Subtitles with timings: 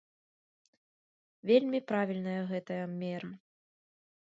[1.51, 3.31] Вельмі правільная гэтая мера.